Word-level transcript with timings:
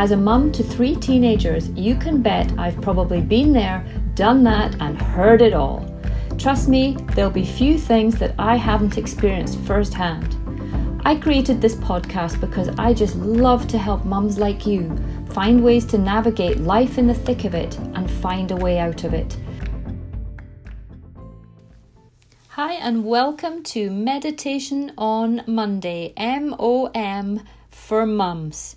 As 0.00 0.12
a 0.12 0.16
mum 0.16 0.50
to 0.52 0.62
three 0.62 0.96
teenagers, 0.96 1.68
you 1.72 1.94
can 1.94 2.22
bet 2.22 2.58
I've 2.58 2.80
probably 2.80 3.20
been 3.20 3.52
there 3.52 3.84
done 4.14 4.42
that, 4.44 4.74
and 4.80 4.96
heard 4.98 5.42
it 5.42 5.52
all. 5.52 5.84
Trust 6.38 6.70
me, 6.70 6.96
there'll 7.14 7.30
be 7.30 7.44
few 7.44 7.78
things 7.78 8.18
that 8.18 8.34
I 8.38 8.56
haven't 8.56 8.96
experienced 8.96 9.58
firsthand. 9.58 10.38
I 11.04 11.16
created 11.16 11.60
this 11.60 11.74
podcast 11.74 12.40
because 12.40 12.70
I 12.78 12.94
just 12.94 13.16
love 13.16 13.68
to 13.68 13.76
help 13.76 14.06
mums 14.06 14.38
like 14.38 14.66
you 14.66 14.96
find 15.32 15.62
ways 15.62 15.84
to 15.88 15.98
navigate 15.98 16.60
life 16.60 16.96
in 16.96 17.06
the 17.06 17.12
thick 17.12 17.44
of 17.44 17.54
it 17.54 17.76
and 17.94 18.10
find 18.10 18.52
a 18.52 18.56
way 18.56 18.78
out 18.78 19.04
of 19.04 19.12
it. 19.12 19.36
Hi, 22.48 22.72
and 22.72 23.04
welcome 23.04 23.62
to 23.64 23.90
Meditation 23.90 24.92
on 24.96 25.42
Monday, 25.46 26.14
M 26.16 26.56
O 26.58 26.86
M 26.94 27.42
for 27.68 28.06
mums. 28.06 28.76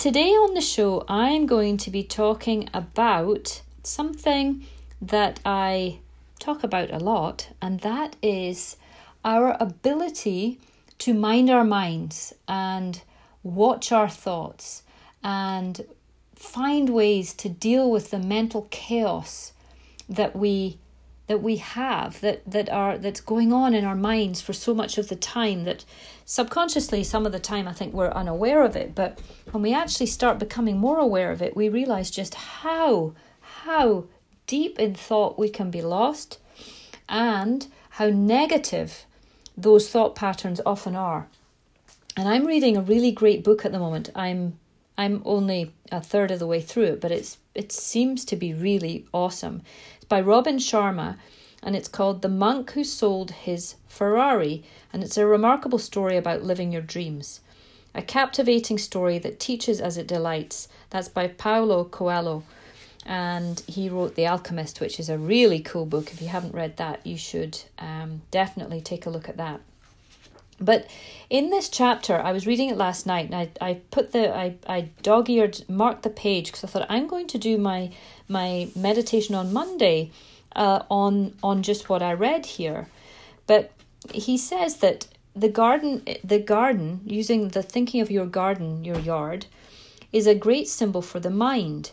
Today 0.00 0.30
on 0.30 0.54
the 0.54 0.62
show, 0.62 1.04
I'm 1.08 1.44
going 1.44 1.76
to 1.76 1.90
be 1.90 2.02
talking 2.02 2.70
about 2.72 3.60
something 3.82 4.64
that 5.02 5.40
I 5.44 5.98
talk 6.38 6.64
about 6.64 6.90
a 6.90 6.96
lot, 6.96 7.50
and 7.60 7.80
that 7.80 8.16
is 8.22 8.78
our 9.26 9.58
ability 9.60 10.58
to 11.00 11.12
mind 11.12 11.50
our 11.50 11.64
minds 11.64 12.32
and 12.48 13.02
watch 13.42 13.92
our 13.92 14.08
thoughts 14.08 14.84
and 15.22 15.84
find 16.34 16.88
ways 16.88 17.34
to 17.34 17.50
deal 17.50 17.90
with 17.90 18.10
the 18.10 18.18
mental 18.18 18.68
chaos 18.70 19.52
that 20.08 20.34
we 20.34 20.78
that 21.30 21.40
we 21.40 21.56
have 21.56 22.20
that 22.22 22.42
that 22.50 22.68
are 22.68 22.98
that's 22.98 23.20
going 23.20 23.52
on 23.52 23.72
in 23.72 23.84
our 23.84 23.94
minds 23.94 24.40
for 24.40 24.52
so 24.52 24.74
much 24.74 24.98
of 24.98 25.08
the 25.08 25.14
time 25.14 25.62
that 25.62 25.84
subconsciously 26.24 27.04
some 27.04 27.24
of 27.24 27.30
the 27.30 27.38
time 27.38 27.68
I 27.68 27.72
think 27.72 27.94
we're 27.94 28.10
unaware 28.10 28.64
of 28.64 28.74
it 28.74 28.96
but 28.96 29.20
when 29.52 29.62
we 29.62 29.72
actually 29.72 30.06
start 30.06 30.40
becoming 30.40 30.76
more 30.76 30.98
aware 30.98 31.30
of 31.30 31.40
it 31.40 31.54
we 31.54 31.68
realize 31.68 32.10
just 32.10 32.34
how 32.34 33.14
how 33.64 34.06
deep 34.50 34.80
in 34.80 34.92
thought 34.92 35.38
we 35.38 35.48
can 35.48 35.70
be 35.70 35.80
lost 35.80 36.38
and 37.08 37.68
how 37.90 38.08
negative 38.08 39.06
those 39.56 39.88
thought 39.88 40.16
patterns 40.16 40.60
often 40.66 40.96
are. 40.96 41.28
And 42.16 42.28
I'm 42.28 42.46
reading 42.46 42.76
a 42.76 42.82
really 42.82 43.12
great 43.12 43.44
book 43.44 43.64
at 43.64 43.70
the 43.70 43.78
moment. 43.78 44.10
I'm 44.14 44.58
I'm 44.98 45.22
only 45.24 45.72
a 45.90 46.00
third 46.00 46.30
of 46.30 46.40
the 46.40 46.46
way 46.46 46.60
through 46.60 46.84
it, 46.84 47.00
but 47.00 47.12
it's 47.12 47.38
it 47.54 47.70
seems 47.70 48.24
to 48.26 48.36
be 48.36 48.52
really 48.52 49.06
awesome. 49.14 49.62
By 50.10 50.20
Robin 50.20 50.56
Sharma 50.56 51.18
and 51.62 51.76
it's 51.76 51.86
called 51.86 52.20
The 52.20 52.28
Monk 52.28 52.72
Who 52.72 52.82
Sold 52.82 53.30
His 53.30 53.76
Ferrari 53.86 54.64
and 54.92 55.04
it's 55.04 55.16
a 55.16 55.24
remarkable 55.24 55.78
story 55.78 56.16
about 56.16 56.42
living 56.42 56.72
your 56.72 56.82
dreams. 56.82 57.38
A 57.94 58.02
captivating 58.02 58.76
story 58.76 59.20
that 59.20 59.38
teaches 59.38 59.80
as 59.80 59.96
it 59.96 60.08
delights. 60.08 60.66
That's 60.90 61.08
by 61.08 61.28
Paulo 61.28 61.84
Coelho 61.84 62.42
and 63.06 63.60
he 63.68 63.88
wrote 63.88 64.16
The 64.16 64.26
Alchemist, 64.26 64.80
which 64.80 64.98
is 64.98 65.08
a 65.08 65.16
really 65.16 65.60
cool 65.60 65.86
book. 65.86 66.10
If 66.12 66.20
you 66.20 66.26
haven't 66.26 66.56
read 66.56 66.76
that, 66.78 67.06
you 67.06 67.16
should 67.16 67.60
um, 67.78 68.22
definitely 68.32 68.80
take 68.80 69.06
a 69.06 69.10
look 69.10 69.28
at 69.28 69.36
that. 69.36 69.60
But 70.60 70.86
in 71.30 71.50
this 71.50 71.68
chapter, 71.68 72.20
I 72.20 72.32
was 72.32 72.46
reading 72.46 72.68
it 72.68 72.76
last 72.76 73.06
night, 73.06 73.26
and 73.30 73.34
I, 73.34 73.50
I 73.60 73.74
put 73.90 74.12
the 74.12 74.34
I, 74.34 74.56
I 74.66 74.90
dog 75.02 75.30
eared 75.30 75.64
marked 75.68 76.02
the 76.02 76.10
page 76.10 76.46
because 76.46 76.64
I 76.64 76.66
thought 76.66 76.86
I'm 76.88 77.06
going 77.06 77.26
to 77.28 77.38
do 77.38 77.56
my 77.56 77.90
my 78.28 78.68
meditation 78.76 79.34
on 79.34 79.52
Monday 79.52 80.10
uh, 80.54 80.82
on 80.90 81.34
on 81.42 81.62
just 81.62 81.88
what 81.88 82.02
I 82.02 82.12
read 82.12 82.46
here. 82.46 82.88
But 83.46 83.72
he 84.12 84.36
says 84.36 84.76
that 84.78 85.06
the 85.34 85.48
garden 85.48 86.02
the 86.22 86.38
garden 86.38 87.00
using 87.04 87.48
the 87.48 87.62
thinking 87.62 88.00
of 88.00 88.10
your 88.10 88.26
garden 88.26 88.84
your 88.84 88.98
yard 88.98 89.46
is 90.12 90.26
a 90.26 90.34
great 90.34 90.68
symbol 90.68 91.02
for 91.02 91.20
the 91.20 91.30
mind 91.30 91.92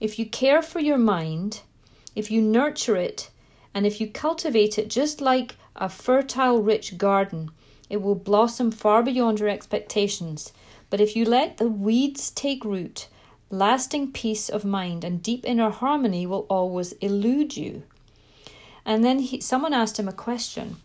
if 0.00 0.18
you 0.18 0.24
care 0.24 0.62
for 0.62 0.80
your 0.80 0.98
mind, 0.98 1.60
if 2.16 2.30
you 2.30 2.40
nurture 2.40 2.96
it, 2.96 3.30
and 3.74 3.86
if 3.86 4.00
you 4.00 4.08
cultivate 4.08 4.78
it 4.78 4.88
just 4.88 5.20
like 5.20 5.56
a 5.76 5.90
fertile, 5.90 6.62
rich 6.62 6.96
garden, 6.96 7.50
it 7.90 8.00
will 8.00 8.14
blossom 8.14 8.70
far 8.70 9.02
beyond 9.02 9.40
your 9.40 9.48
expectations. 9.48 10.52
But 10.88 11.00
if 11.00 11.14
you 11.14 11.24
let 11.24 11.58
the 11.58 11.68
weeds 11.68 12.30
take 12.30 12.64
root, 12.64 13.08
lasting 13.50 14.12
peace 14.12 14.48
of 14.48 14.64
mind 14.64 15.04
and 15.04 15.22
deep 15.22 15.44
inner 15.44 15.70
harmony 15.70 16.24
will 16.24 16.46
always 16.48 16.92
elude 16.94 17.56
you. 17.56 17.82
And 18.86 19.04
then 19.04 19.18
he, 19.18 19.40
someone 19.40 19.74
asked 19.74 19.98
him 19.98 20.08
a 20.08 20.12
question. 20.12 20.76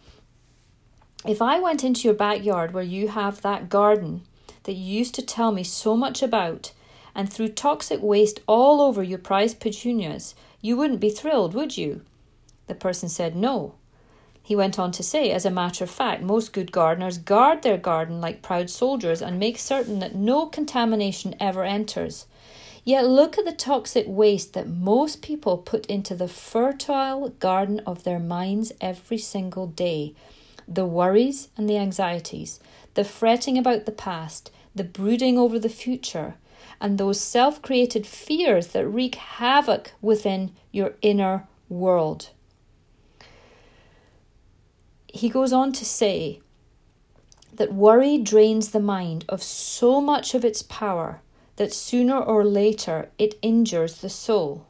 If 1.26 1.42
I 1.42 1.60
went 1.60 1.84
into 1.84 2.08
your 2.08 2.14
backyard 2.14 2.74
where 2.74 2.84
you 2.84 3.08
have 3.08 3.42
that 3.42 3.70
garden 3.70 4.24
that 4.64 4.74
you 4.74 4.98
used 4.98 5.16
to 5.16 5.22
tell 5.22 5.52
me 5.52 5.64
so 5.64 5.96
much 5.96 6.22
about 6.22 6.74
and 7.14 7.32
threw 7.32 7.48
toxic 7.48 8.02
waste 8.02 8.42
all 8.48 8.82
over 8.82 9.02
your 9.02 9.20
prized 9.20 9.60
petunias, 9.60 10.36
you 10.62 10.76
wouldn't 10.76 11.00
be 11.00 11.10
thrilled, 11.10 11.54
would 11.54 11.78
you? 11.78 12.02
The 12.68 12.76
person 12.76 13.10
said 13.10 13.36
no. 13.36 13.76
He 14.46 14.56
went 14.56 14.78
on 14.78 14.92
to 14.92 15.02
say, 15.02 15.32
as 15.32 15.44
a 15.44 15.50
matter 15.50 15.84
of 15.84 15.90
fact, 15.90 16.22
most 16.22 16.54
good 16.54 16.72
gardeners 16.72 17.18
guard 17.18 17.64
their 17.64 17.78
garden 17.78 18.22
like 18.22 18.44
proud 18.44 18.70
soldiers 18.70 19.20
and 19.20 19.40
make 19.40 19.58
certain 19.58 19.98
that 20.02 20.14
no 20.14 20.46
contamination 20.46 21.34
ever 21.40 21.64
enters. 21.64 22.28
Yet 22.84 23.08
look 23.08 23.40
at 23.40 23.46
the 23.46 23.52
toxic 23.52 24.06
waste 24.08 24.54
that 24.54 24.68
most 24.70 25.24
people 25.24 25.58
put 25.58 25.88
into 25.88 26.14
the 26.14 26.28
fertile 26.28 27.30
garden 27.30 27.82
of 27.88 28.04
their 28.04 28.20
minds 28.20 28.72
every 28.80 29.18
single 29.18 29.66
day. 29.66 30.14
The 30.68 30.86
worries 30.86 31.50
and 31.58 31.68
the 31.68 31.80
anxieties, 31.80 32.60
the 32.94 33.04
fretting 33.04 33.58
about 33.58 33.88
the 33.88 33.92
past, 33.92 34.52
the 34.76 34.84
brooding 34.84 35.40
over 35.40 35.58
the 35.58 35.70
future, 35.70 36.36
and 36.80 37.00
those 37.00 37.20
self 37.20 37.64
created 37.64 38.06
fears 38.06 38.68
that 38.68 38.86
wreak 38.86 39.16
havoc 39.16 39.94
within 40.04 40.52
your 40.72 40.94
inner 41.02 41.48
world. 41.68 42.30
He 45.16 45.30
goes 45.30 45.54
on 45.54 45.72
to 45.72 45.86
say 45.86 46.42
that 47.54 47.74
worry 47.74 48.18
drains 48.18 48.72
the 48.72 48.82
mind 48.82 49.24
of 49.30 49.42
so 49.42 50.02
much 50.02 50.34
of 50.34 50.44
its 50.44 50.62
power 50.62 51.22
that 51.56 51.72
sooner 51.72 52.20
or 52.20 52.44
later 52.44 53.10
it 53.18 53.40
injures 53.42 54.02
the 54.02 54.10
soul. 54.10 54.66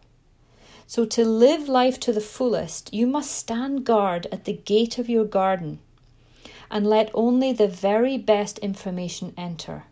So, 0.85 1.03
to 1.03 1.25
live 1.25 1.67
life 1.67 1.99
to 2.01 2.13
the 2.13 2.21
fullest, 2.21 2.93
you 2.93 3.07
must 3.07 3.31
stand 3.31 3.85
guard 3.85 4.27
at 4.31 4.45
the 4.45 4.53
gate 4.53 4.99
of 4.99 5.09
your 5.09 5.25
garden 5.25 5.79
and 6.69 6.85
let 6.85 7.09
only 7.15 7.51
the 7.51 7.67
very 7.67 8.15
best 8.15 8.59
information 8.59 9.33
enter. 9.35 9.85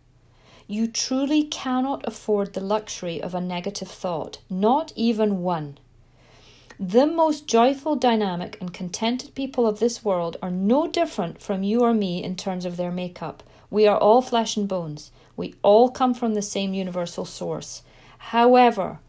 You 0.68 0.86
truly 0.86 1.46
cannot 1.46 2.08
afford 2.08 2.54
the 2.54 2.62
luxury 2.62 3.20
of 3.20 3.34
a 3.34 3.42
negative 3.42 3.90
thought, 3.90 4.38
not 4.52 4.94
even 4.96 5.42
one. 5.42 5.80
The 6.86 7.08
most 7.08 7.48
joyful, 7.48 7.96
dynamic, 7.96 8.58
and 8.60 8.74
contented 8.74 9.36
people 9.36 9.66
of 9.66 9.80
this 9.80 10.04
world 10.04 10.36
are 10.42 10.52
no 10.52 10.86
different 10.86 11.42
from 11.42 11.64
you 11.64 11.80
or 11.80 11.94
me 11.94 12.22
in 12.22 12.36
terms 12.36 12.66
of 12.66 12.76
their 12.76 12.92
makeup. 12.92 13.42
We 13.70 13.88
are 13.88 13.98
all 13.98 14.22
flesh 14.22 14.58
and 14.58 14.68
bones. 14.68 15.10
We 15.38 15.56
all 15.62 15.90
come 15.90 16.14
from 16.14 16.34
the 16.34 16.42
same 16.42 16.74
universal 16.74 17.24
source. 17.24 17.84
However, 18.18 19.00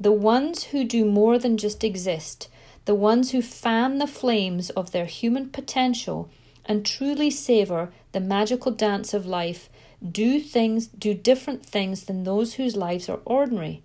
the 0.00 0.10
ones 0.10 0.64
who 0.64 0.82
do 0.82 1.04
more 1.04 1.38
than 1.38 1.56
just 1.56 1.84
exist, 1.84 2.48
the 2.84 2.96
ones 2.96 3.30
who 3.30 3.42
fan 3.42 3.98
the 3.98 4.08
flames 4.08 4.70
of 4.70 4.90
their 4.90 5.06
human 5.06 5.50
potential 5.50 6.28
and 6.64 6.84
truly 6.84 7.30
savor 7.30 7.92
the 8.10 8.18
magical 8.18 8.72
dance 8.72 9.14
of 9.14 9.24
life, 9.24 9.70
do 10.02 10.40
things 10.40 10.88
do 10.88 11.14
different 11.14 11.64
things 11.64 12.06
than 12.06 12.24
those 12.24 12.54
whose 12.54 12.74
lives 12.74 13.08
are 13.08 13.20
ordinary. 13.24 13.84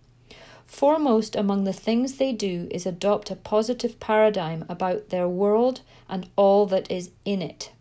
Foremost 0.76 1.38
among 1.38 1.64
the 1.64 1.72
things 1.72 2.16
they 2.16 2.34
do 2.34 2.68
is 2.70 2.86
adopt 2.86 3.32
a 3.32 3.38
positive 3.38 3.98
paradigm 4.02 4.66
about 4.68 5.08
their 5.08 5.26
world 5.26 5.80
and 6.10 6.28
all 6.36 6.66
that 6.66 6.92
is 6.92 7.12
in 7.24 7.42
it. 7.42 7.72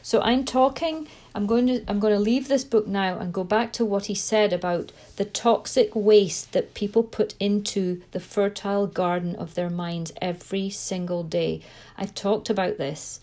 So 0.00 0.20
I'm 0.20 0.44
talking 0.44 1.08
I'm 1.34 1.46
going 1.46 1.66
to 1.66 1.84
I'm 1.88 1.98
going 1.98 2.14
to 2.14 2.20
leave 2.20 2.46
this 2.46 2.62
book 2.62 2.86
now 2.86 3.18
and 3.18 3.34
go 3.34 3.42
back 3.42 3.72
to 3.72 3.84
what 3.84 4.06
he 4.06 4.14
said 4.14 4.52
about 4.52 4.92
the 5.16 5.24
toxic 5.24 5.90
waste 5.96 6.52
that 6.52 6.74
people 6.74 7.02
put 7.02 7.34
into 7.40 8.00
the 8.12 8.20
fertile 8.20 8.86
garden 8.86 9.34
of 9.34 9.56
their 9.56 9.70
minds 9.70 10.12
every 10.22 10.70
single 10.70 11.24
day. 11.24 11.62
I've 11.98 12.14
talked 12.14 12.48
about 12.48 12.78
this. 12.78 13.18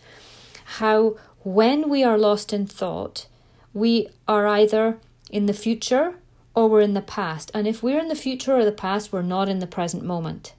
How 0.81 1.15
when 1.45 1.87
we 1.87 2.03
are 2.03 2.17
lost 2.17 2.51
in 2.51 2.67
thought, 2.67 3.27
we 3.73 4.09
are 4.27 4.45
either 4.47 4.97
in 5.31 5.45
the 5.45 5.53
future 5.53 6.15
or 6.57 6.67
we're 6.67 6.81
in 6.81 6.95
the 6.95 7.01
past. 7.03 7.51
And 7.53 7.67
if 7.67 7.83
we're 7.83 7.99
in 7.99 8.07
the 8.07 8.15
future 8.15 8.55
or 8.55 8.65
the 8.65 8.71
past, 8.71 9.13
we're 9.13 9.21
not 9.21 9.47
in 9.47 9.59
the 9.59 9.67
present 9.67 10.03
moment. 10.03 10.55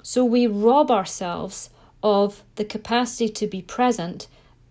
So 0.00 0.24
we 0.24 0.46
rob 0.46 0.92
ourselves 0.92 1.70
of 2.04 2.44
the 2.54 2.64
capacity 2.64 3.28
to 3.30 3.48
be 3.48 3.60
present 3.60 4.28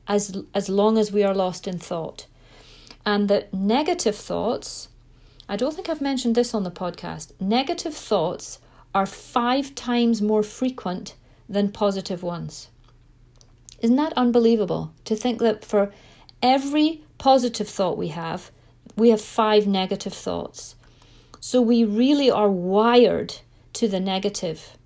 as, 0.07 0.37
as 0.53 0.69
long 0.69 0.97
as 0.97 1.11
we 1.11 1.21
are 1.21 1.35
lost 1.35 1.67
in 1.67 1.79
thought. 1.79 2.27
And 3.05 3.27
that 3.27 3.53
negative 3.53 4.15
thoughts, 4.15 4.87
I 5.49 5.57
don't 5.57 5.75
think 5.75 5.89
I've 5.89 5.99
mentioned 5.99 6.35
this 6.35 6.53
on 6.53 6.63
the 6.63 6.71
podcast, 6.71 7.33
negative 7.41 7.93
thoughts 7.93 8.59
are 8.95 9.05
five 9.05 9.75
times 9.75 10.21
more 10.21 10.43
frequent 10.43 11.15
than 11.49 11.73
positive 11.73 12.23
ones. 12.23 12.69
Isn't 13.81 13.97
that 13.97 14.13
unbelievable 14.13 14.93
to 15.03 15.17
think 15.17 15.39
that 15.39 15.65
for 15.65 15.91
every 16.41 17.03
positive 17.17 17.67
thought 17.67 17.97
we 17.97 18.07
have, 18.09 18.49
we 18.95 19.09
have 19.09 19.21
five 19.21 19.67
negative 19.67 20.13
thoughts? 20.13 20.75
So 21.39 21.61
we 21.61 21.83
really 21.83 22.31
are 22.31 22.49
wired 22.49 23.35
to 23.73 23.87
the 23.87 23.99
negative. 23.99 24.77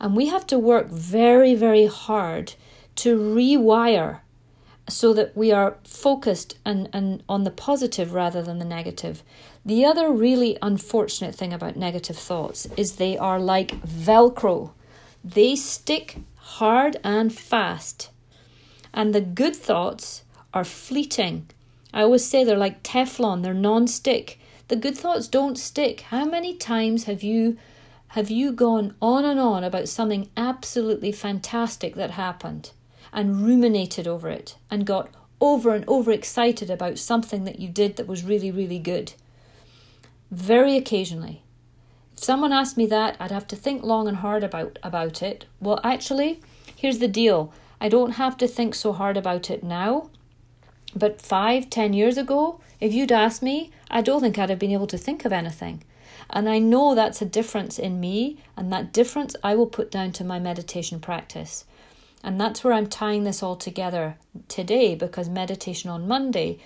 And 0.00 0.16
we 0.16 0.26
have 0.26 0.46
to 0.48 0.58
work 0.58 0.88
very, 0.88 1.54
very 1.54 1.86
hard 1.86 2.54
to 2.96 3.16
rewire 3.18 4.20
so 4.88 5.14
that 5.14 5.34
we 5.36 5.50
are 5.50 5.78
focused 5.84 6.58
and, 6.64 6.88
and 6.92 7.22
on 7.28 7.44
the 7.44 7.50
positive 7.50 8.12
rather 8.12 8.42
than 8.42 8.58
the 8.58 8.64
negative. 8.64 9.22
The 9.64 9.84
other 9.84 10.10
really 10.12 10.58
unfortunate 10.60 11.34
thing 11.34 11.52
about 11.52 11.76
negative 11.76 12.18
thoughts 12.18 12.66
is 12.76 12.96
they 12.96 13.16
are 13.16 13.40
like 13.40 13.80
Velcro. 13.80 14.72
They 15.24 15.56
stick 15.56 16.18
hard 16.36 16.98
and 17.02 17.32
fast. 17.32 18.10
And 18.92 19.14
the 19.14 19.22
good 19.22 19.56
thoughts 19.56 20.24
are 20.52 20.64
fleeting. 20.64 21.48
I 21.94 22.02
always 22.02 22.24
say 22.24 22.42
they're 22.42 22.56
like 22.56 22.82
Teflon, 22.82 23.42
they're 23.42 23.54
non-stick. 23.54 24.40
The 24.66 24.74
good 24.74 24.98
thoughts 24.98 25.28
don't 25.28 25.56
stick. 25.56 26.00
How 26.00 26.24
many 26.24 26.56
times 26.56 27.04
have 27.04 27.22
you 27.22 27.56
have 28.08 28.30
you 28.30 28.52
gone 28.52 28.94
on 29.00 29.24
and 29.24 29.38
on 29.38 29.64
about 29.64 29.88
something 29.88 30.28
absolutely 30.36 31.12
fantastic 31.12 31.94
that 31.94 32.12
happened 32.12 32.72
and 33.12 33.42
ruminated 33.42 34.06
over 34.06 34.28
it 34.28 34.56
and 34.70 34.86
got 34.86 35.10
over 35.40 35.74
and 35.74 35.84
over 35.88 36.10
excited 36.10 36.70
about 36.70 36.98
something 36.98 37.44
that 37.44 37.58
you 37.58 37.68
did 37.68 37.96
that 37.96 38.06
was 38.06 38.24
really, 38.24 38.50
really 38.50 38.78
good? 38.78 39.14
Very 40.30 40.76
occasionally. 40.76 41.42
If 42.16 42.22
someone 42.22 42.52
asked 42.52 42.76
me 42.76 42.86
that, 42.86 43.16
I'd 43.18 43.32
have 43.32 43.48
to 43.48 43.56
think 43.56 43.82
long 43.82 44.06
and 44.08 44.18
hard 44.18 44.44
about, 44.44 44.78
about 44.82 45.22
it. 45.22 45.46
Well, 45.60 45.80
actually, 45.82 46.40
here's 46.74 46.98
the 46.98 47.08
deal 47.08 47.52
I 47.80 47.88
don't 47.88 48.12
have 48.12 48.36
to 48.38 48.48
think 48.48 48.74
so 48.74 48.92
hard 48.92 49.16
about 49.16 49.50
it 49.50 49.62
now. 49.62 50.10
But 50.96 51.20
five, 51.20 51.70
ten 51.70 51.92
years 51.92 52.16
ago, 52.16 52.60
if 52.80 52.92
you'd 52.92 53.12
asked 53.12 53.42
me, 53.42 53.72
I 53.90 54.00
don't 54.00 54.20
think 54.20 54.38
I'd 54.38 54.50
have 54.50 54.58
been 54.58 54.70
able 54.70 54.86
to 54.88 54.98
think 54.98 55.24
of 55.24 55.32
anything. 55.32 55.82
And 56.30 56.48
I 56.48 56.58
know 56.58 56.94
that's 56.94 57.20
a 57.20 57.26
difference 57.26 57.78
in 57.78 58.00
me, 58.00 58.38
and 58.56 58.72
that 58.72 58.92
difference 58.92 59.36
I 59.42 59.54
will 59.54 59.66
put 59.66 59.90
down 59.90 60.12
to 60.12 60.24
my 60.24 60.38
meditation 60.38 61.00
practice. 61.00 61.64
And 62.22 62.40
that's 62.40 62.64
where 62.64 62.72
I'm 62.72 62.86
tying 62.86 63.24
this 63.24 63.42
all 63.42 63.56
together 63.56 64.16
today 64.48 64.94
because 64.94 65.28
meditation 65.28 65.90
on 65.90 66.08
Monday 66.08 66.58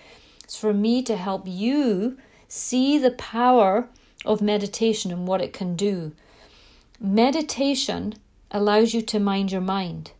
is 0.46 0.56
for 0.56 0.72
me 0.72 1.02
to 1.02 1.16
help 1.16 1.42
you 1.46 2.16
see 2.46 2.98
the 2.98 3.10
power 3.10 3.88
of 4.24 4.40
meditation 4.40 5.10
and 5.10 5.26
what 5.26 5.40
it 5.40 5.52
can 5.52 5.74
do. 5.74 6.12
Meditation 7.00 8.14
allows 8.50 8.94
you 8.94 9.02
to 9.02 9.18
mind 9.18 9.52
your 9.52 9.60
mind. 9.60 10.12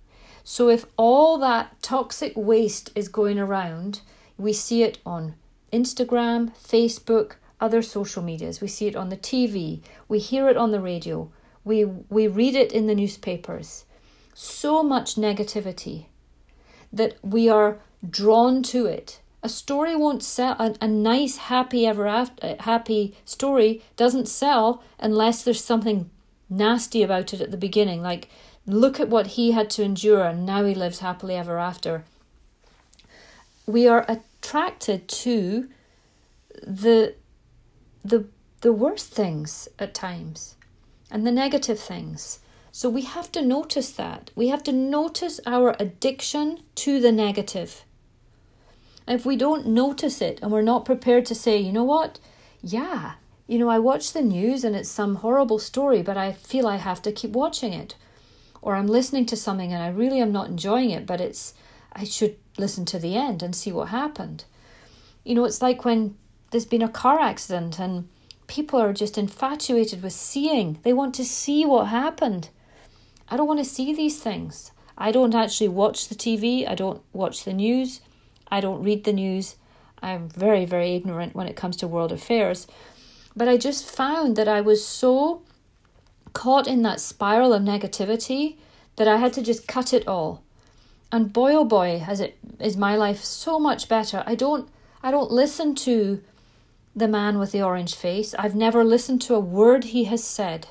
So 0.50 0.70
if 0.70 0.86
all 0.96 1.36
that 1.38 1.82
toxic 1.82 2.32
waste 2.34 2.90
is 2.94 3.08
going 3.08 3.38
around, 3.38 4.00
we 4.38 4.54
see 4.54 4.82
it 4.82 4.96
on 5.04 5.34
Instagram, 5.74 6.56
Facebook, 6.56 7.32
other 7.60 7.82
social 7.82 8.22
medias. 8.22 8.62
We 8.62 8.66
see 8.66 8.86
it 8.86 8.96
on 8.96 9.10
the 9.10 9.18
TV, 9.18 9.82
we 10.08 10.18
hear 10.18 10.48
it 10.48 10.56
on 10.56 10.70
the 10.70 10.80
radio, 10.80 11.30
we, 11.66 11.84
we 11.84 12.28
read 12.28 12.54
it 12.54 12.72
in 12.72 12.86
the 12.86 12.94
newspapers. 12.94 13.84
So 14.32 14.82
much 14.82 15.16
negativity 15.16 16.06
that 16.94 17.18
we 17.22 17.50
are 17.50 17.76
drawn 18.08 18.62
to 18.62 18.86
it. 18.86 19.20
A 19.42 19.50
story 19.50 19.94
won't 19.96 20.22
sell. 20.22 20.56
A, 20.58 20.74
a 20.80 20.88
nice, 20.88 21.36
happy 21.36 21.86
ever 21.86 22.06
after, 22.06 22.46
uh, 22.46 22.62
happy 22.62 23.14
story 23.26 23.82
doesn't 23.96 24.28
sell 24.28 24.82
unless 24.98 25.42
there's 25.42 25.62
something 25.62 26.08
nasty 26.48 27.02
about 27.02 27.34
it 27.34 27.42
at 27.42 27.50
the 27.50 27.58
beginning. 27.58 28.00
Like, 28.00 28.30
look 28.68 29.00
at 29.00 29.08
what 29.08 29.28
he 29.28 29.52
had 29.52 29.70
to 29.70 29.82
endure, 29.82 30.22
and 30.24 30.46
now 30.46 30.64
he 30.64 30.74
lives 30.74 31.00
happily 31.00 31.34
ever 31.34 31.58
after. 31.58 32.04
We 33.66 33.88
are 33.88 34.04
attracted 34.08 35.08
to 35.08 35.68
the 36.62 37.14
the 38.04 38.26
the 38.60 38.72
worst 38.72 39.12
things 39.12 39.68
at 39.78 39.94
times 39.94 40.56
and 41.10 41.26
the 41.26 41.32
negative 41.32 41.80
things. 41.80 42.40
So 42.72 42.88
we 42.88 43.02
have 43.02 43.32
to 43.32 43.42
notice 43.42 43.90
that. 43.92 44.30
We 44.36 44.48
have 44.48 44.62
to 44.64 44.72
notice 44.72 45.40
our 45.46 45.74
addiction 45.80 46.60
to 46.76 47.00
the 47.00 47.12
negative. 47.12 47.84
if 49.08 49.24
we 49.24 49.36
don't 49.36 49.66
notice 49.66 50.20
it 50.20 50.38
and 50.42 50.52
we're 50.52 50.62
not 50.62 50.84
prepared 50.84 51.24
to 51.26 51.34
say, 51.34 51.58
you 51.58 51.72
know 51.72 51.84
what? 51.84 52.18
Yeah, 52.62 53.14
you 53.46 53.58
know, 53.58 53.70
I 53.70 53.78
watch 53.78 54.12
the 54.12 54.22
news 54.22 54.64
and 54.64 54.76
it's 54.76 54.90
some 54.90 55.16
horrible 55.16 55.58
story, 55.58 56.02
but 56.02 56.16
I 56.16 56.32
feel 56.32 56.66
I 56.66 56.76
have 56.76 57.00
to 57.02 57.12
keep 57.12 57.30
watching 57.32 57.72
it. 57.72 57.94
Or 58.62 58.74
I'm 58.74 58.86
listening 58.86 59.26
to 59.26 59.36
something 59.36 59.72
and 59.72 59.82
I 59.82 59.88
really 59.88 60.20
am 60.20 60.32
not 60.32 60.48
enjoying 60.48 60.90
it, 60.90 61.06
but 61.06 61.20
it's 61.20 61.54
I 61.92 62.04
should 62.04 62.36
listen 62.56 62.84
to 62.86 62.98
the 62.98 63.16
end 63.16 63.42
and 63.42 63.54
see 63.54 63.72
what 63.72 63.88
happened. 63.88 64.44
You 65.24 65.34
know, 65.34 65.44
it's 65.44 65.62
like 65.62 65.84
when 65.84 66.16
there's 66.50 66.66
been 66.66 66.82
a 66.82 66.88
car 66.88 67.20
accident 67.20 67.78
and 67.78 68.08
people 68.46 68.80
are 68.80 68.92
just 68.92 69.18
infatuated 69.18 70.02
with 70.02 70.12
seeing. 70.12 70.78
They 70.82 70.92
want 70.92 71.14
to 71.16 71.24
see 71.24 71.64
what 71.64 71.88
happened. 71.88 72.48
I 73.28 73.36
don't 73.36 73.46
want 73.46 73.60
to 73.60 73.64
see 73.64 73.92
these 73.94 74.20
things. 74.20 74.72
I 74.96 75.12
don't 75.12 75.34
actually 75.34 75.68
watch 75.68 76.08
the 76.08 76.14
TV. 76.14 76.68
I 76.68 76.74
don't 76.74 77.02
watch 77.12 77.44
the 77.44 77.52
news. 77.52 78.00
I 78.50 78.60
don't 78.60 78.82
read 78.82 79.04
the 79.04 79.12
news. 79.12 79.56
I'm 80.02 80.28
very, 80.28 80.64
very 80.64 80.94
ignorant 80.94 81.34
when 81.34 81.46
it 81.46 81.56
comes 81.56 81.76
to 81.78 81.88
world 81.88 82.12
affairs. 82.12 82.66
But 83.36 83.48
I 83.48 83.56
just 83.56 83.88
found 83.88 84.36
that 84.36 84.48
I 84.48 84.60
was 84.60 84.84
so 84.84 85.42
caught 86.38 86.68
in 86.68 86.82
that 86.82 87.00
spiral 87.00 87.52
of 87.52 87.62
negativity 87.62 88.58
that 88.94 89.08
I 89.08 89.16
had 89.16 89.32
to 89.32 89.42
just 89.42 89.66
cut 89.66 89.92
it 89.92 90.06
all. 90.06 90.44
And 91.10 91.32
boy 91.32 91.52
oh 91.52 91.64
boy, 91.64 91.98
has 91.98 92.20
it 92.20 92.38
is 92.60 92.76
my 92.76 92.94
life 92.94 93.24
so 93.24 93.58
much 93.58 93.88
better. 93.88 94.22
I 94.24 94.36
don't 94.36 94.68
I 95.02 95.10
don't 95.10 95.32
listen 95.32 95.74
to 95.86 96.22
the 96.94 97.08
man 97.08 97.40
with 97.40 97.50
the 97.50 97.62
orange 97.62 97.96
face. 97.96 98.36
I've 98.38 98.54
never 98.54 98.84
listened 98.84 99.20
to 99.22 99.34
a 99.34 99.40
word 99.40 99.82
he 99.84 100.04
has 100.04 100.22
said. 100.22 100.68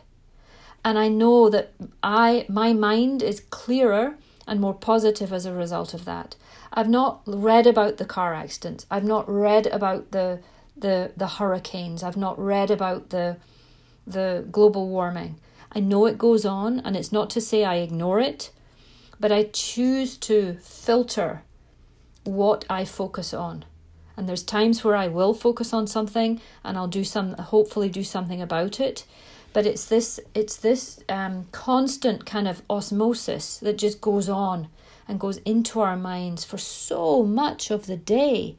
And 0.85 0.97
I 0.97 1.09
know 1.09 1.49
that 1.49 1.73
I 2.01 2.45
my 2.47 2.71
mind 2.71 3.21
is 3.21 3.41
clearer 3.49 4.15
and 4.47 4.61
more 4.61 4.73
positive 4.73 5.33
as 5.33 5.45
a 5.45 5.53
result 5.53 5.93
of 5.93 6.05
that. 6.05 6.37
I've 6.71 6.89
not 6.89 7.23
read 7.25 7.67
about 7.67 7.97
the 7.97 8.05
car 8.05 8.33
accidents. 8.33 8.85
I've 8.89 9.09
not 9.13 9.29
read 9.29 9.67
about 9.67 10.11
the 10.11 10.39
the 10.77 11.11
the 11.17 11.27
hurricanes. 11.27 12.03
I've 12.03 12.23
not 12.25 12.39
read 12.39 12.71
about 12.71 13.09
the 13.09 13.35
the 14.05 14.45
global 14.49 14.87
warming. 14.87 15.35
I 15.71 15.79
know 15.79 16.05
it 16.05 16.17
goes 16.17 16.45
on 16.45 16.79
and 16.79 16.95
it's 16.95 17.11
not 17.11 17.29
to 17.31 17.41
say 17.41 17.63
I 17.63 17.75
ignore 17.75 18.19
it, 18.19 18.51
but 19.19 19.31
I 19.31 19.43
choose 19.43 20.17
to 20.17 20.57
filter 20.61 21.43
what 22.23 22.65
I 22.69 22.85
focus 22.85 23.33
on. 23.33 23.65
And 24.15 24.27
there's 24.27 24.43
times 24.43 24.83
where 24.83 24.95
I 24.95 25.07
will 25.07 25.33
focus 25.33 25.73
on 25.73 25.85
something 25.87 26.41
and 26.63 26.77
I'll 26.77 26.87
do 26.87 27.03
some 27.03 27.33
hopefully 27.33 27.89
do 27.89 28.03
something 28.03 28.41
about 28.41 28.79
it. 28.79 29.05
But 29.53 29.65
it's 29.65 29.85
this 29.85 30.19
it's 30.33 30.55
this 30.55 30.99
um, 31.07 31.47
constant 31.51 32.25
kind 32.25 32.47
of 32.47 32.61
osmosis 32.69 33.57
that 33.59 33.77
just 33.77 34.01
goes 34.01 34.27
on 34.27 34.67
and 35.07 35.19
goes 35.19 35.37
into 35.37 35.79
our 35.79 35.95
minds 35.95 36.43
for 36.43 36.57
so 36.57 37.23
much 37.23 37.71
of 37.71 37.85
the 37.85 37.95
day. 37.95 38.55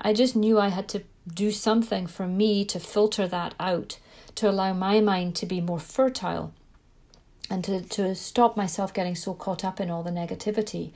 I 0.00 0.12
just 0.12 0.34
knew 0.34 0.58
I 0.58 0.68
had 0.68 0.88
to 0.88 1.02
do 1.32 1.52
something 1.52 2.06
for 2.06 2.26
me 2.26 2.64
to 2.64 2.80
filter 2.80 3.28
that 3.28 3.54
out 3.60 3.98
to 4.36 4.48
allow 4.50 4.72
my 4.72 5.00
mind 5.00 5.36
to 5.36 5.46
be 5.46 5.60
more 5.60 5.80
fertile 5.80 6.52
and 7.50 7.62
to, 7.64 7.82
to 7.82 8.14
stop 8.14 8.56
myself 8.56 8.94
getting 8.94 9.14
so 9.14 9.34
caught 9.34 9.64
up 9.64 9.78
in 9.78 9.90
all 9.90 10.02
the 10.02 10.10
negativity. 10.10 10.92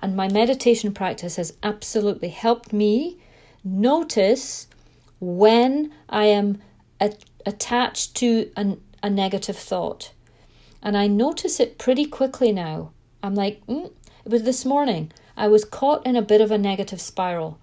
And 0.00 0.16
my 0.16 0.28
meditation 0.28 0.92
practice 0.92 1.36
has 1.36 1.54
absolutely 1.62 2.30
helped 2.30 2.72
me 2.72 3.18
notice 3.62 4.66
when 5.20 5.92
I 6.08 6.24
am 6.24 6.60
a- 7.00 7.14
attached 7.46 8.16
to 8.16 8.50
an, 8.56 8.80
a 9.02 9.10
negative 9.10 9.56
thought. 9.56 10.12
And 10.82 10.96
I 10.96 11.06
notice 11.06 11.60
it 11.60 11.78
pretty 11.78 12.06
quickly 12.06 12.50
now. 12.52 12.90
I'm 13.22 13.34
like, 13.34 13.64
mm. 13.66 13.92
it 14.24 14.32
was 14.32 14.42
this 14.42 14.64
morning. 14.64 15.12
I 15.36 15.46
was 15.48 15.64
caught 15.64 16.04
in 16.06 16.16
a 16.16 16.22
bit 16.22 16.40
of 16.40 16.50
a 16.50 16.58
negative 16.58 17.00
spiral. 17.00 17.58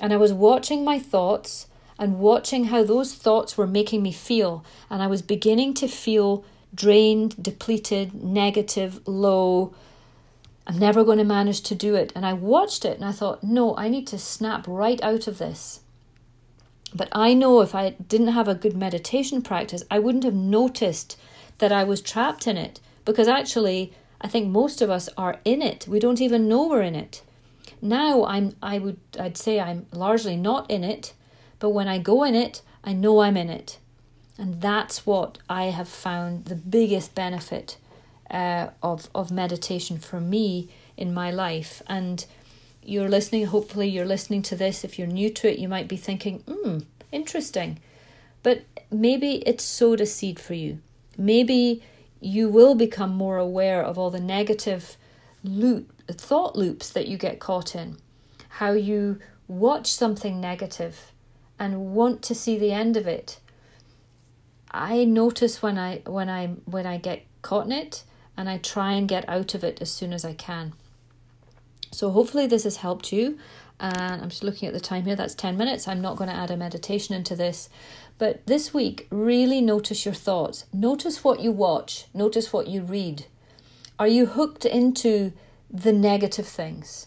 And 0.00 0.12
I 0.12 0.16
was 0.16 0.32
watching 0.32 0.84
my 0.84 0.98
thoughts 0.98 1.68
and 1.98 2.18
watching 2.18 2.64
how 2.64 2.82
those 2.82 3.14
thoughts 3.14 3.56
were 3.56 3.66
making 3.66 4.02
me 4.02 4.12
feel. 4.12 4.64
And 4.90 5.02
I 5.02 5.06
was 5.06 5.22
beginning 5.22 5.74
to 5.74 5.88
feel 5.88 6.44
drained, 6.74 7.42
depleted, 7.42 8.14
negative, 8.14 9.00
low, 9.06 9.74
I'm 10.66 10.78
never 10.78 11.04
going 11.04 11.18
to 11.18 11.24
manage 11.24 11.60
to 11.62 11.74
do 11.74 11.94
it. 11.94 12.12
And 12.14 12.26
I 12.26 12.32
watched 12.32 12.84
it 12.84 12.96
and 12.96 13.04
I 13.04 13.12
thought, 13.12 13.44
no, 13.44 13.76
I 13.76 13.88
need 13.88 14.06
to 14.08 14.18
snap 14.18 14.66
right 14.66 15.00
out 15.02 15.26
of 15.26 15.38
this. 15.38 15.80
But 16.94 17.08
I 17.12 17.34
know 17.34 17.60
if 17.60 17.74
I 17.74 17.90
didn't 17.90 18.28
have 18.28 18.48
a 18.48 18.54
good 18.54 18.76
meditation 18.76 19.42
practice, 19.42 19.84
I 19.90 19.98
wouldn't 19.98 20.24
have 20.24 20.34
noticed 20.34 21.18
that 21.58 21.72
I 21.72 21.84
was 21.84 22.00
trapped 22.00 22.46
in 22.46 22.56
it 22.56 22.80
because 23.04 23.28
actually, 23.28 23.92
I 24.20 24.28
think 24.28 24.48
most 24.48 24.82
of 24.82 24.90
us 24.90 25.08
are 25.16 25.38
in 25.44 25.62
it. 25.62 25.86
We 25.86 26.00
don't 26.00 26.20
even 26.20 26.48
know 26.48 26.66
we're 26.66 26.82
in 26.82 26.94
it. 26.94 27.22
Now 27.82 28.24
I'm 28.24 28.56
I 28.62 28.78
would 28.78 28.98
I'd 29.18 29.36
say 29.36 29.60
I'm 29.60 29.86
largely 29.92 30.36
not 30.36 30.70
in 30.70 30.82
it, 30.82 31.12
but 31.58 31.70
when 31.70 31.88
I 31.88 31.98
go 31.98 32.22
in 32.22 32.34
it, 32.34 32.62
I 32.84 32.92
know 32.92 33.20
I'm 33.20 33.36
in 33.36 33.48
it. 33.48 33.78
And 34.38 34.60
that's 34.60 35.06
what 35.06 35.38
I 35.48 35.64
have 35.64 35.88
found 35.88 36.46
the 36.46 36.54
biggest 36.54 37.14
benefit 37.14 37.78
uh, 38.30 38.68
of 38.82 39.08
of 39.14 39.30
meditation 39.30 39.98
for 39.98 40.20
me 40.20 40.68
in 40.96 41.14
my 41.14 41.30
life. 41.30 41.82
And 41.86 42.24
you're 42.82 43.08
listening, 43.08 43.46
hopefully 43.46 43.88
you're 43.88 44.04
listening 44.04 44.42
to 44.42 44.56
this. 44.56 44.84
If 44.84 44.98
you're 44.98 45.08
new 45.08 45.30
to 45.30 45.50
it, 45.50 45.58
you 45.58 45.68
might 45.68 45.88
be 45.88 45.96
thinking, 45.96 46.40
hmm, 46.40 46.80
interesting. 47.10 47.80
But 48.42 48.62
maybe 48.90 49.42
it's 49.46 49.64
sowed 49.64 50.00
a 50.00 50.06
seed 50.06 50.38
for 50.38 50.54
you. 50.54 50.80
Maybe 51.18 51.82
you 52.20 52.48
will 52.48 52.74
become 52.74 53.10
more 53.10 53.38
aware 53.38 53.82
of 53.82 53.98
all 53.98 54.10
the 54.10 54.20
negative 54.20 54.96
loop, 55.42 55.92
thought 56.08 56.56
loops 56.56 56.90
that 56.90 57.08
you 57.08 57.16
get 57.16 57.40
caught 57.40 57.74
in. 57.74 57.96
How 58.48 58.72
you 58.72 59.18
watch 59.48 59.92
something 59.92 60.40
negative 60.40 61.12
and 61.58 61.94
want 61.94 62.22
to 62.22 62.34
see 62.34 62.58
the 62.58 62.72
end 62.72 62.96
of 62.96 63.06
it. 63.06 63.38
I 64.70 65.04
notice 65.04 65.62
when 65.62 65.78
I 65.78 66.02
when 66.06 66.28
I 66.28 66.48
when 66.64 66.86
I 66.86 66.98
get 66.98 67.22
caught 67.42 67.66
in 67.66 67.72
it 67.72 68.04
and 68.36 68.48
I 68.48 68.58
try 68.58 68.92
and 68.92 69.08
get 69.08 69.28
out 69.28 69.54
of 69.54 69.64
it 69.64 69.80
as 69.80 69.90
soon 69.90 70.12
as 70.12 70.24
I 70.24 70.34
can. 70.34 70.74
So 71.92 72.10
hopefully 72.10 72.46
this 72.46 72.64
has 72.64 72.78
helped 72.78 73.12
you. 73.12 73.38
And 73.78 74.22
I'm 74.22 74.30
just 74.30 74.44
looking 74.44 74.68
at 74.68 74.74
the 74.74 74.80
time 74.80 75.04
here, 75.04 75.16
that's 75.16 75.34
10 75.34 75.56
minutes. 75.56 75.86
I'm 75.86 76.00
not 76.00 76.16
going 76.16 76.30
to 76.30 76.36
add 76.36 76.50
a 76.50 76.56
meditation 76.56 77.14
into 77.14 77.36
this. 77.36 77.68
But 78.18 78.46
this 78.46 78.72
week, 78.72 79.06
really 79.10 79.60
notice 79.60 80.04
your 80.04 80.14
thoughts. 80.14 80.64
Notice 80.72 81.22
what 81.22 81.40
you 81.40 81.52
watch, 81.52 82.06
notice 82.14 82.52
what 82.52 82.68
you 82.68 82.82
read. 82.82 83.26
Are 83.98 84.08
you 84.08 84.26
hooked 84.26 84.64
into 84.64 85.32
the 85.70 85.92
negative 85.92 86.46
things? 86.46 87.06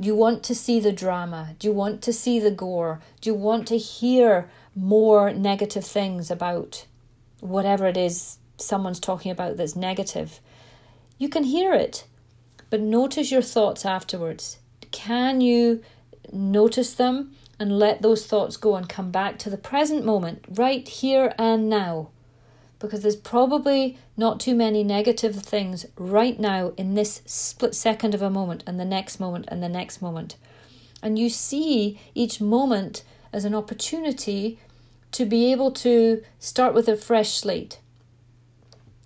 Do 0.00 0.06
you 0.06 0.14
want 0.14 0.42
to 0.44 0.54
see 0.54 0.78
the 0.78 0.92
drama? 0.92 1.56
Do 1.58 1.68
you 1.68 1.72
want 1.72 2.02
to 2.02 2.12
see 2.12 2.38
the 2.38 2.50
gore? 2.50 3.00
Do 3.20 3.30
you 3.30 3.34
want 3.34 3.66
to 3.68 3.78
hear 3.78 4.50
more 4.74 5.32
negative 5.32 5.86
things 5.86 6.30
about 6.30 6.86
whatever 7.40 7.86
it 7.86 7.96
is 7.96 8.38
someone's 8.58 9.00
talking 9.00 9.30
about 9.30 9.56
that's 9.56 9.74
negative? 9.74 10.40
You 11.18 11.30
can 11.30 11.44
hear 11.44 11.72
it, 11.72 12.04
but 12.68 12.80
notice 12.80 13.30
your 13.30 13.42
thoughts 13.42 13.86
afterwards. 13.86 14.58
Can 14.90 15.40
you 15.40 15.82
notice 16.30 16.92
them 16.92 17.34
and 17.58 17.78
let 17.78 18.02
those 18.02 18.26
thoughts 18.26 18.58
go 18.58 18.76
and 18.76 18.86
come 18.86 19.10
back 19.10 19.38
to 19.38 19.50
the 19.50 19.56
present 19.56 20.04
moment, 20.04 20.44
right 20.50 20.86
here 20.86 21.34
and 21.38 21.70
now? 21.70 22.10
Because 22.78 23.02
there's 23.02 23.16
probably 23.16 23.98
not 24.16 24.38
too 24.38 24.54
many 24.54 24.84
negative 24.84 25.36
things 25.36 25.86
right 25.96 26.38
now 26.38 26.72
in 26.76 26.94
this 26.94 27.22
split 27.24 27.74
second 27.74 28.14
of 28.14 28.22
a 28.22 28.30
moment, 28.30 28.62
and 28.66 28.78
the 28.78 28.84
next 28.84 29.18
moment, 29.18 29.46
and 29.48 29.62
the 29.62 29.68
next 29.68 30.02
moment. 30.02 30.36
And 31.02 31.18
you 31.18 31.30
see 31.30 32.00
each 32.14 32.40
moment 32.40 33.02
as 33.32 33.44
an 33.44 33.54
opportunity 33.54 34.58
to 35.12 35.24
be 35.24 35.50
able 35.52 35.70
to 35.70 36.22
start 36.38 36.74
with 36.74 36.88
a 36.88 36.96
fresh 36.96 37.32
slate. 37.32 37.80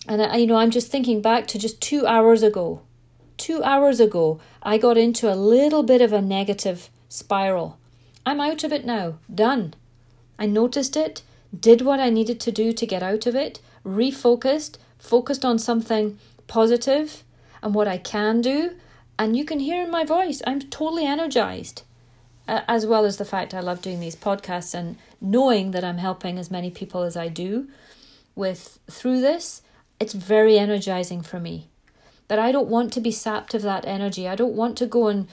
And 0.09 0.23
I, 0.23 0.37
you 0.37 0.47
know, 0.47 0.57
I'm 0.57 0.71
just 0.71 0.91
thinking 0.91 1.23
back 1.23 1.47
to 1.49 1.59
just 1.59 1.81
two 1.81 2.07
hours 2.07 2.43
ago 2.43 2.83
two 3.41 3.63
hours 3.65 4.01
ago, 4.01 4.39
I 4.63 4.77
got 4.77 4.99
into 4.99 5.33
a 5.33 5.35
little 5.35 5.83
bit 5.83 6.03
of 6.03 6.13
a 6.13 6.21
negative 6.21 6.91
spiral. 7.09 7.79
I'm 8.27 8.41
out 8.41 8.63
of 8.65 8.73
it 8.73 8.85
now. 8.85 9.19
Done. 9.35 9.75
I 10.39 10.45
noticed 10.45 10.95
it, 10.97 11.23
did 11.59 11.83
what 11.83 12.01
I 12.01 12.11
needed 12.11 12.41
to 12.41 12.53
do 12.53 12.73
to 12.73 12.87
get 12.87 13.03
out 13.03 13.27
of 13.27 13.35
it, 13.35 13.61
refocused, 13.85 14.77
focused 14.99 15.45
on 15.45 15.59
something 15.59 16.19
positive 16.47 17.25
and 17.63 17.75
what 17.75 17.89
I 17.89 17.99
can 17.99 18.41
do. 18.41 18.77
And 19.19 19.37
you 19.37 19.45
can 19.45 19.61
hear 19.61 19.83
in 19.83 19.91
my 19.91 20.05
voice, 20.05 20.43
I'm 20.47 20.61
totally 20.61 21.05
energized. 21.07 21.83
As 22.49 22.87
well 22.87 23.05
as 23.05 23.17
the 23.17 23.25
fact 23.25 23.55
I 23.55 23.61
love 23.61 23.83
doing 23.83 24.01
these 24.01 24.17
podcasts 24.17 24.75
and 24.75 24.97
knowing 25.21 25.71
that 25.71 25.85
I'm 25.85 25.99
helping 25.99 26.39
as 26.39 26.51
many 26.51 26.71
people 26.71 27.03
as 27.03 27.17
I 27.17 27.29
do 27.29 27.69
with 28.35 28.81
through 28.91 29.21
this, 29.21 29.63
it's 30.01 30.15
very 30.15 30.59
energizing 30.59 31.23
for 31.23 31.39
me 31.39 31.69
But 32.27 32.39
I 32.39 32.53
don't 32.53 32.69
want 32.69 32.93
to 32.93 33.01
be 33.01 33.11
sapped 33.11 33.55
of 33.55 33.63
that 33.63 33.85
energy. 33.85 34.29
I 34.29 34.37
don't 34.37 34.55
want 34.55 34.79
to 34.79 34.87
go 34.87 35.09
and 35.09 35.27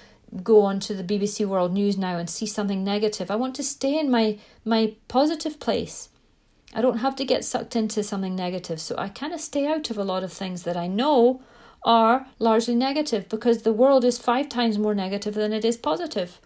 go 0.43 0.61
on 0.61 0.79
to 0.81 0.93
the 0.93 1.03
BBC 1.03 1.45
World 1.45 1.73
News 1.73 1.97
now 1.97 2.17
and 2.17 2.29
see 2.29 2.45
something 2.45 2.83
negative. 2.83 3.31
I 3.31 3.35
want 3.35 3.55
to 3.55 3.63
stay 3.63 3.97
in 3.97 4.11
my 4.11 4.37
my 4.65 4.95
positive 5.07 5.59
place. 5.59 6.09
I 6.73 6.81
don't 6.81 6.97
have 6.97 7.15
to 7.15 7.25
get 7.25 7.45
sucked 7.45 7.75
into 7.75 8.03
something 8.03 8.35
negative. 8.35 8.81
So 8.81 8.95
I 8.97 9.09
kind 9.09 9.33
of 9.33 9.39
stay 9.39 9.65
out 9.65 9.89
of 9.89 9.97
a 9.97 10.03
lot 10.03 10.23
of 10.23 10.33
things 10.33 10.63
that 10.63 10.77
I 10.77 10.87
know 10.87 11.41
are 11.83 12.27
largely 12.39 12.75
negative 12.75 13.29
because 13.29 13.61
the 13.61 13.73
world 13.73 14.03
is 14.03 14.17
five 14.17 14.49
times 14.49 14.77
more 14.77 14.93
negative 14.93 15.33
than 15.33 15.53
it 15.53 15.63
is 15.63 15.77
positive. 15.77 16.41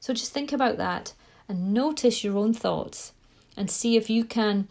So 0.00 0.12
just 0.12 0.32
think 0.32 0.52
about 0.52 0.76
that 0.76 1.14
and 1.48 1.72
notice 1.72 2.22
your 2.22 2.36
own 2.36 2.52
thoughts 2.52 3.12
and 3.56 3.70
see 3.70 3.96
if 3.96 4.10
you 4.10 4.24
can 4.24 4.68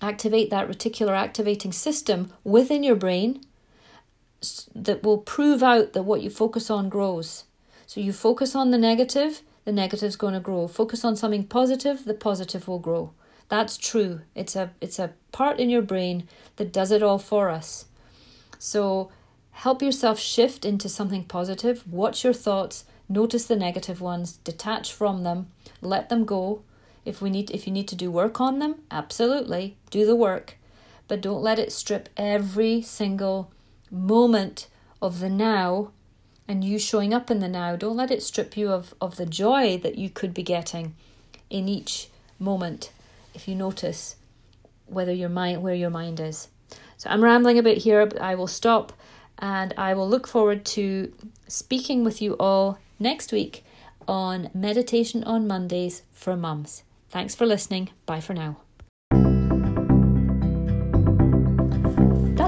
activate 0.00 0.50
that 0.50 0.68
reticular 0.68 1.16
activating 1.16 1.72
system 1.72 2.32
within 2.42 2.82
your 2.82 2.96
brain 2.96 3.40
that 4.74 5.02
will 5.02 5.18
prove 5.18 5.62
out 5.62 5.92
that 5.92 6.02
what 6.02 6.22
you 6.22 6.30
focus 6.30 6.70
on 6.70 6.88
grows. 6.88 7.44
So 7.86 8.00
you 8.00 8.12
focus 8.12 8.54
on 8.54 8.70
the 8.70 8.78
negative, 8.78 9.42
the 9.64 9.72
negative 9.72 10.08
is 10.08 10.16
going 10.16 10.34
to 10.34 10.40
grow. 10.40 10.66
Focus 10.66 11.04
on 11.04 11.16
something 11.16 11.44
positive, 11.44 12.04
the 12.04 12.14
positive 12.14 12.66
will 12.66 12.78
grow. 12.78 13.12
That's 13.48 13.76
true. 13.76 14.22
It's 14.34 14.56
a 14.56 14.70
it's 14.80 14.98
a 14.98 15.12
part 15.30 15.60
in 15.60 15.68
your 15.68 15.82
brain 15.82 16.26
that 16.56 16.72
does 16.72 16.90
it 16.90 17.02
all 17.02 17.18
for 17.18 17.50
us. 17.50 17.84
So 18.58 19.10
help 19.50 19.82
yourself 19.82 20.18
shift 20.18 20.64
into 20.64 20.88
something 20.88 21.24
positive. 21.24 21.86
Watch 21.86 22.24
your 22.24 22.32
thoughts, 22.32 22.84
notice 23.08 23.44
the 23.44 23.56
negative 23.56 24.00
ones, 24.00 24.38
detach 24.38 24.92
from 24.92 25.22
them, 25.22 25.48
let 25.82 26.08
them 26.08 26.24
go. 26.24 26.62
If 27.04 27.20
we 27.20 27.28
need 27.28 27.50
if 27.50 27.66
you 27.66 27.72
need 27.72 27.88
to 27.88 27.96
do 27.96 28.10
work 28.10 28.40
on 28.40 28.58
them, 28.58 28.76
absolutely, 28.90 29.76
do 29.90 30.06
the 30.06 30.16
work. 30.16 30.56
But 31.06 31.20
don't 31.20 31.42
let 31.42 31.58
it 31.58 31.72
strip 31.72 32.08
every 32.16 32.80
single 32.80 33.50
moment 33.92 34.66
of 35.00 35.20
the 35.20 35.28
now 35.28 35.92
and 36.48 36.64
you 36.64 36.78
showing 36.78 37.14
up 37.14 37.30
in 37.30 37.38
the 37.38 37.48
now. 37.48 37.76
Don't 37.76 37.96
let 37.96 38.10
it 38.10 38.22
strip 38.22 38.56
you 38.56 38.70
of, 38.70 38.94
of 39.00 39.16
the 39.16 39.26
joy 39.26 39.78
that 39.78 39.96
you 39.96 40.10
could 40.10 40.34
be 40.34 40.42
getting 40.42 40.94
in 41.50 41.68
each 41.68 42.08
moment 42.38 42.90
if 43.34 43.46
you 43.46 43.54
notice 43.54 44.16
whether 44.86 45.12
your 45.12 45.28
mind 45.28 45.62
where 45.62 45.74
your 45.74 45.90
mind 45.90 46.18
is. 46.18 46.48
So 46.96 47.10
I'm 47.10 47.22
rambling 47.22 47.58
a 47.58 47.62
bit 47.62 47.78
here, 47.78 48.04
but 48.06 48.20
I 48.20 48.34
will 48.34 48.46
stop 48.46 48.92
and 49.38 49.74
I 49.76 49.94
will 49.94 50.08
look 50.08 50.26
forward 50.26 50.64
to 50.66 51.12
speaking 51.48 52.04
with 52.04 52.22
you 52.22 52.34
all 52.38 52.78
next 52.98 53.32
week 53.32 53.64
on 54.06 54.50
Meditation 54.54 55.24
on 55.24 55.46
Mondays 55.46 56.02
for 56.12 56.36
Mums. 56.36 56.82
Thanks 57.10 57.34
for 57.34 57.46
listening. 57.46 57.90
Bye 58.06 58.20
for 58.20 58.34
now. 58.34 58.58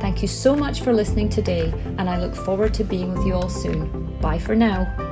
Thank 0.00 0.22
you 0.22 0.28
so 0.28 0.54
much 0.54 0.82
for 0.82 0.92
listening 0.92 1.28
today, 1.28 1.72
and 1.98 2.08
I 2.08 2.18
look 2.18 2.34
forward 2.34 2.74
to 2.74 2.84
being 2.84 3.12
with 3.14 3.26
you 3.26 3.34
all 3.34 3.48
soon. 3.48 4.18
Bye 4.20 4.38
for 4.38 4.54
now. 4.54 5.05